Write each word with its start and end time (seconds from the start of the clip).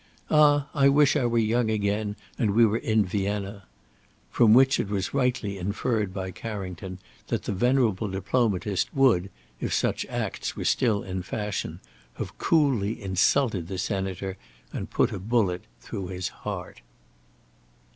Ah! 0.31 0.67
I 0.73 0.89
wish 0.89 1.15
I 1.15 1.27
were 1.27 1.37
young 1.37 1.69
again 1.69 2.15
and 2.39 2.55
we 2.55 2.65
were 2.65 2.79
in 2.79 3.05
Vienna!" 3.05 3.65
From 4.31 4.51
which 4.51 4.79
it 4.79 4.89
was 4.89 5.13
rightly 5.13 5.59
inferred 5.59 6.11
by 6.11 6.31
Carrington 6.31 6.97
that 7.27 7.43
the 7.43 7.51
venerable 7.51 8.07
diplomatist 8.07 8.91
would, 8.95 9.29
if 9.59 9.71
such 9.75 10.07
acts 10.09 10.55
were 10.55 10.65
still 10.65 11.03
in 11.03 11.21
fashion, 11.21 11.81
have 12.15 12.39
coolly 12.39 12.99
insulted 12.99 13.67
the 13.67 13.77
Senator, 13.77 14.37
and 14.73 14.89
put 14.89 15.11
a 15.11 15.19
bullet 15.19 15.65
through 15.81 16.07
his 16.07 16.29
heart. 16.29 16.81